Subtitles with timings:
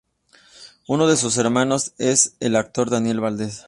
[0.87, 3.59] Uno de sus hermanos es el actor Daniel Valdez.